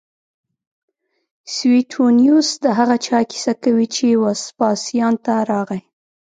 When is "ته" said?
5.25-5.33